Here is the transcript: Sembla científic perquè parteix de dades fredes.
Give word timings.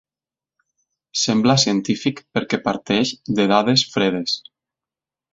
Sembla 1.23 1.55
científic 1.63 2.21
perquè 2.37 2.59
parteix 2.63 3.11
de 3.41 3.45
dades 3.53 3.83
fredes. 3.97 4.35